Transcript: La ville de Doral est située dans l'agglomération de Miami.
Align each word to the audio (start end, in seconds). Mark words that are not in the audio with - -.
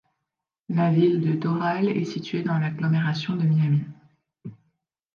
La 0.69 0.89
ville 0.91 1.21
de 1.21 1.33
Doral 1.33 1.87
est 1.89 2.05
située 2.05 2.41
dans 2.41 2.57
l'agglomération 2.57 3.35
de 3.35 3.43
Miami. 3.43 3.83